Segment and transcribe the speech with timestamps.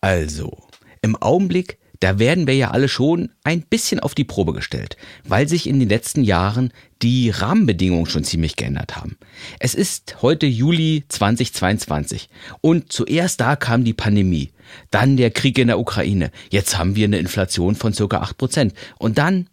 [0.00, 0.56] Also,
[1.02, 5.46] im Augenblick, da werden wir ja alle schon ein bisschen auf die Probe gestellt, weil
[5.46, 6.72] sich in den letzten Jahren
[7.02, 9.18] die Rahmenbedingungen schon ziemlich geändert haben.
[9.58, 12.30] Es ist heute Juli 2022
[12.62, 14.52] und zuerst da kam die Pandemie,
[14.90, 18.74] dann der Krieg in der Ukraine, jetzt haben wir eine Inflation von circa 8 Prozent
[18.98, 19.50] und dann,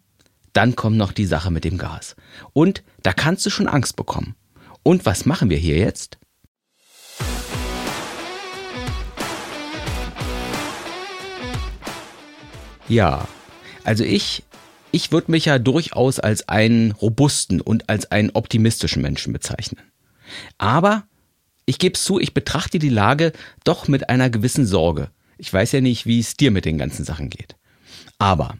[0.54, 2.16] dann kommt noch die Sache mit dem Gas.
[2.54, 4.34] Und da kannst du schon Angst bekommen.
[4.82, 6.18] Und was machen wir hier jetzt?
[12.88, 13.28] Ja,
[13.84, 14.42] also ich,
[14.92, 19.82] ich würde mich ja durchaus als einen robusten und als einen optimistischen Menschen bezeichnen.
[20.56, 21.04] Aber
[21.66, 23.32] ich gebe zu, ich betrachte die Lage
[23.64, 25.10] doch mit einer gewissen Sorge.
[25.36, 27.56] Ich weiß ja nicht, wie es dir mit den ganzen Sachen geht.
[28.18, 28.56] Aber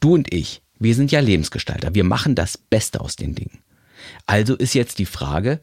[0.00, 1.94] du und ich, wir sind ja Lebensgestalter.
[1.94, 3.58] Wir machen das Beste aus den Dingen.
[4.26, 5.60] Also ist jetzt die Frage,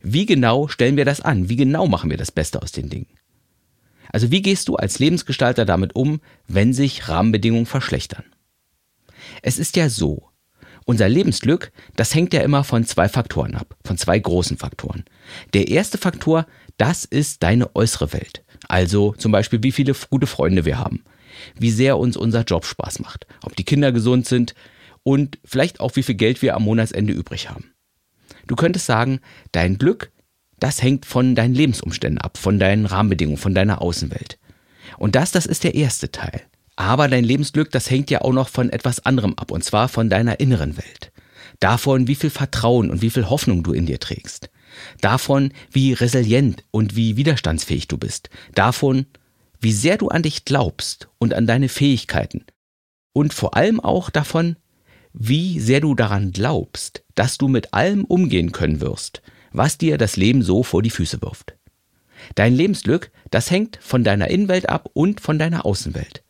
[0.00, 1.48] wie genau stellen wir das an?
[1.48, 3.06] Wie genau machen wir das Beste aus den Dingen?
[4.12, 8.24] Also wie gehst du als Lebensgestalter damit um, wenn sich Rahmenbedingungen verschlechtern?
[9.42, 10.30] Es ist ja so,
[10.84, 15.04] unser Lebensglück, das hängt ja immer von zwei Faktoren ab, von zwei großen Faktoren.
[15.52, 16.46] Der erste Faktor,
[16.78, 18.44] das ist deine äußere Welt.
[18.68, 21.02] Also zum Beispiel, wie viele gute Freunde wir haben,
[21.58, 24.54] wie sehr uns unser Job Spaß macht, ob die Kinder gesund sind
[25.02, 27.72] und vielleicht auch, wie viel Geld wir am Monatsende übrig haben.
[28.46, 29.20] Du könntest sagen,
[29.52, 30.12] dein Glück,
[30.58, 34.38] das hängt von deinen Lebensumständen ab, von deinen Rahmenbedingungen, von deiner Außenwelt.
[34.98, 36.42] Und das, das ist der erste Teil.
[36.76, 40.10] Aber dein Lebensglück, das hängt ja auch noch von etwas anderem ab, und zwar von
[40.10, 41.12] deiner inneren Welt.
[41.60, 44.50] Davon, wie viel Vertrauen und wie viel Hoffnung du in dir trägst.
[45.00, 48.28] Davon, wie resilient und wie widerstandsfähig du bist.
[48.54, 49.06] Davon,
[49.60, 52.44] wie sehr du an dich glaubst und an deine Fähigkeiten.
[53.14, 54.56] Und vor allem auch davon,
[55.14, 59.22] wie sehr du daran glaubst, dass du mit allem umgehen können wirst,
[59.56, 61.54] was dir das Leben so vor die Füße wirft.
[62.34, 66.22] Dein Lebensglück, das hängt von deiner Innenwelt ab und von deiner Außenwelt.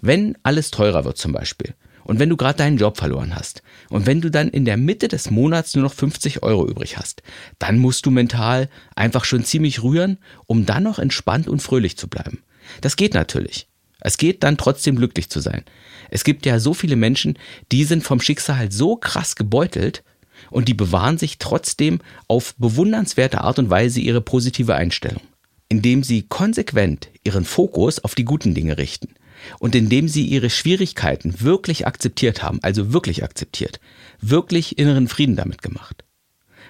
[0.00, 1.74] Wenn alles teurer wird zum Beispiel
[2.04, 5.08] und wenn du gerade deinen Job verloren hast und wenn du dann in der Mitte
[5.08, 7.22] des Monats nur noch 50 Euro übrig hast,
[7.58, 12.08] dann musst du mental einfach schon ziemlich rühren, um dann noch entspannt und fröhlich zu
[12.08, 12.42] bleiben.
[12.80, 13.68] Das geht natürlich.
[14.00, 15.64] Es geht dann trotzdem glücklich zu sein.
[16.08, 17.38] Es gibt ja so viele Menschen,
[17.70, 20.02] die sind vom Schicksal so krass gebeutelt,
[20.50, 25.22] und die bewahren sich trotzdem auf bewundernswerte Art und Weise ihre positive Einstellung,
[25.68, 29.14] indem sie konsequent ihren Fokus auf die guten Dinge richten
[29.58, 33.80] und indem sie ihre Schwierigkeiten wirklich akzeptiert haben, also wirklich akzeptiert,
[34.20, 36.04] wirklich inneren Frieden damit gemacht.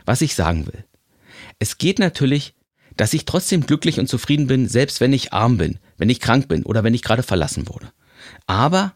[0.07, 0.85] Was ich sagen will.
[1.59, 2.55] Es geht natürlich,
[2.97, 6.49] dass ich trotzdem glücklich und zufrieden bin, selbst wenn ich arm bin, wenn ich krank
[6.49, 7.93] bin oder wenn ich gerade verlassen wurde.
[8.47, 8.95] Aber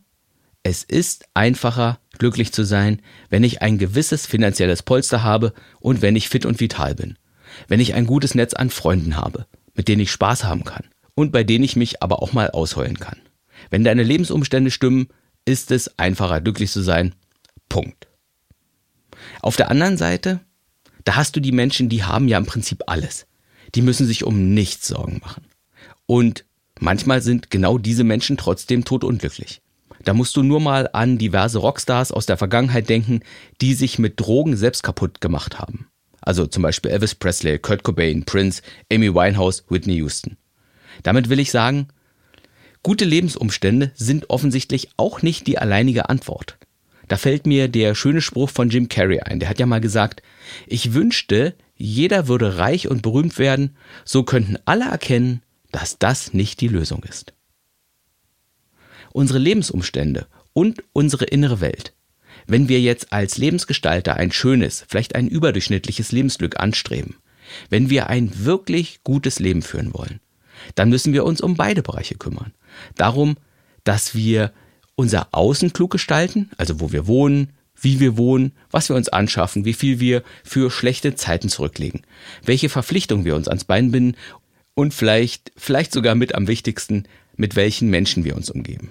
[0.64, 6.16] es ist einfacher, glücklich zu sein, wenn ich ein gewisses finanzielles Polster habe und wenn
[6.16, 7.18] ich fit und vital bin.
[7.68, 11.32] Wenn ich ein gutes Netz an Freunden habe, mit denen ich Spaß haben kann und
[11.32, 13.20] bei denen ich mich aber auch mal ausheulen kann.
[13.70, 15.08] Wenn deine Lebensumstände stimmen,
[15.44, 17.14] ist es einfacher, glücklich zu sein.
[17.68, 18.08] Punkt.
[19.42, 20.40] Auf der anderen Seite,
[21.04, 23.26] da hast du die Menschen, die haben ja im Prinzip alles.
[23.74, 25.44] Die müssen sich um nichts Sorgen machen.
[26.06, 26.46] Und
[26.80, 29.60] manchmal sind genau diese Menschen trotzdem totunglücklich.
[30.04, 33.20] Da musst du nur mal an diverse Rockstars aus der Vergangenheit denken,
[33.60, 35.88] die sich mit Drogen selbst kaputt gemacht haben.
[36.20, 40.36] Also zum Beispiel Elvis Presley, Kurt Cobain, Prince, Amy Winehouse, Whitney Houston.
[41.02, 41.88] Damit will ich sagen,
[42.82, 46.58] gute Lebensumstände sind offensichtlich auch nicht die alleinige Antwort.
[47.08, 49.40] Da fällt mir der schöne Spruch von Jim Carrey ein.
[49.40, 50.22] Der hat ja mal gesagt,
[50.66, 55.42] ich wünschte, jeder würde reich und berühmt werden, so könnten alle erkennen,
[55.72, 57.33] dass das nicht die Lösung ist
[59.14, 61.94] unsere Lebensumstände und unsere innere Welt.
[62.46, 67.16] Wenn wir jetzt als Lebensgestalter ein schönes, vielleicht ein überdurchschnittliches Lebensglück anstreben,
[67.70, 70.20] wenn wir ein wirklich gutes Leben führen wollen,
[70.74, 72.52] dann müssen wir uns um beide Bereiche kümmern.
[72.96, 73.36] Darum,
[73.84, 74.52] dass wir
[74.96, 79.64] unser Außen klug gestalten, also wo wir wohnen, wie wir wohnen, was wir uns anschaffen,
[79.64, 82.02] wie viel wir für schlechte Zeiten zurücklegen,
[82.44, 84.16] welche Verpflichtungen wir uns ans Bein binden
[84.74, 87.04] und vielleicht, vielleicht sogar mit am wichtigsten,
[87.36, 88.90] mit welchen Menschen wir uns umgeben.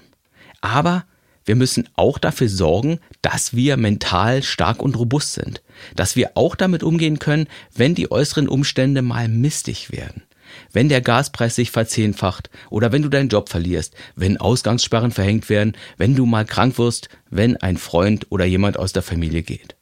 [0.63, 1.05] Aber
[1.43, 5.61] wir müssen auch dafür sorgen, dass wir mental stark und robust sind.
[5.97, 10.23] Dass wir auch damit umgehen können, wenn die äußeren Umstände mal mistig werden.
[10.71, 15.73] Wenn der Gaspreis sich verzehnfacht oder wenn du deinen Job verlierst, wenn Ausgangssperren verhängt werden,
[15.97, 19.75] wenn du mal krank wirst, wenn ein Freund oder jemand aus der Familie geht.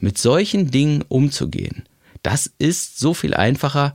[0.00, 1.84] Mit solchen Dingen umzugehen,
[2.24, 3.94] das ist so viel einfacher,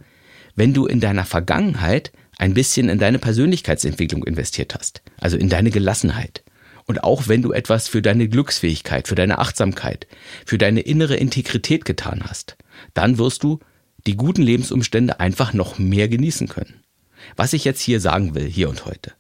[0.56, 5.70] wenn du in deiner Vergangenheit ein bisschen in deine Persönlichkeitsentwicklung investiert hast, also in deine
[5.70, 6.44] Gelassenheit.
[6.86, 10.08] Und auch wenn du etwas für deine Glücksfähigkeit, für deine Achtsamkeit,
[10.46, 12.58] für deine innere Integrität getan hast,
[12.96, 13.60] dann wirst du
[14.08, 16.82] die guten Lebensumstände einfach noch mehr genießen können.
[17.36, 19.14] Was ich jetzt hier sagen will, hier und heute.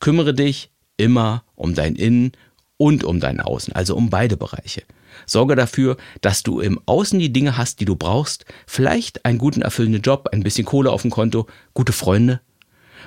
[0.00, 2.32] Kümmere dich immer um dein Innen
[2.78, 4.84] und um dein Außen, also um beide Bereiche.
[5.26, 9.60] Sorge dafür, dass du im Außen die Dinge hast, die du brauchst, vielleicht einen guten,
[9.60, 12.40] erfüllenden Job, ein bisschen Kohle auf dem Konto, gute Freunde.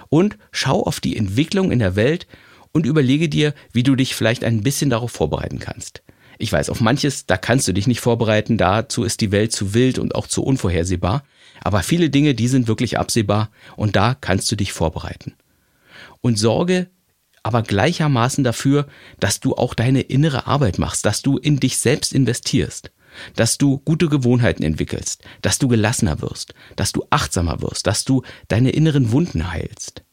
[0.10, 2.28] Und schau auf die Entwicklung in der Welt
[2.72, 6.04] und überlege dir, wie du dich vielleicht ein bisschen darauf vorbereiten kannst.
[6.38, 9.74] Ich weiß, auf manches, da kannst du dich nicht vorbereiten, dazu ist die Welt zu
[9.74, 11.24] wild und auch zu unvorhersehbar,
[11.64, 15.34] aber viele Dinge, die sind wirklich absehbar und da kannst du dich vorbereiten.
[16.22, 16.90] Und sorge
[17.48, 18.88] aber gleichermaßen dafür,
[19.22, 22.92] dass du auch deine innere Arbeit machst, dass du in dich selbst investierst,
[23.36, 28.24] dass du gute Gewohnheiten entwickelst, dass du gelassener wirst, dass du achtsamer wirst, dass du
[28.48, 30.04] deine inneren Wunden heilst,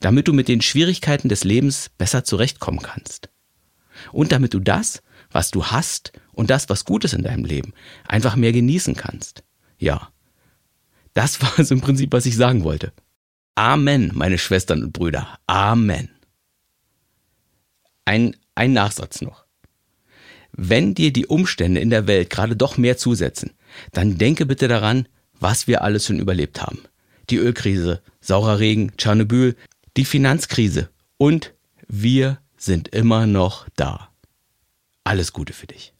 [0.00, 3.28] damit du mit den Schwierigkeiten des Lebens besser zurechtkommen kannst.
[4.12, 7.72] Und damit du das, was du hast und das, was Gutes in deinem Leben,
[8.06, 9.42] einfach mehr genießen kannst.
[9.78, 10.10] Ja,
[11.14, 12.92] das war es im Prinzip, was ich sagen wollte.
[13.54, 15.38] Amen, meine Schwestern und Brüder.
[15.48, 16.10] Amen.
[18.04, 19.47] Ein, ein Nachsatz noch.
[20.52, 23.52] Wenn dir die Umstände in der Welt gerade doch mehr zusetzen,
[23.92, 25.06] dann denke bitte daran,
[25.38, 26.80] was wir alles schon überlebt haben.
[27.30, 29.56] Die Ölkrise, saurer Regen, Tschernobyl,
[29.96, 31.54] die Finanzkrise und
[31.86, 34.08] wir sind immer noch da.
[35.04, 35.92] Alles Gute für dich.